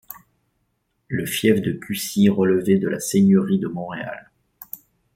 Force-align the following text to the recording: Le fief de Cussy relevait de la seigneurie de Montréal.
Le 1.09 1.27
fief 1.27 1.61
de 1.61 1.73
Cussy 1.73 2.27
relevait 2.27 2.79
de 2.79 2.87
la 2.87 2.99
seigneurie 2.99 3.59
de 3.59 3.67
Montréal. 3.67 4.31